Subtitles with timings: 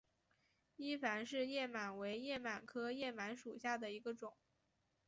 [0.77, 4.33] 伊凡氏叶螨为叶螨科叶螨属下的一个种。